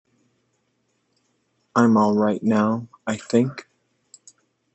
[1.75, 3.67] I'm all right now, I think.